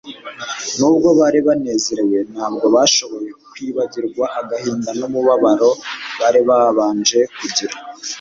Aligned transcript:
Nubwo 0.77 1.07
bari 1.19 1.39
banezerewe, 1.47 2.17
ntabwo 2.33 2.65
bashoboye 2.75 3.31
kwibagirwa 3.51 4.25
agahinda 4.39 4.89
n'umubabaro 4.99 5.69
bari 6.19 6.41
babanje 6.49 7.19
kugira. 7.37 7.75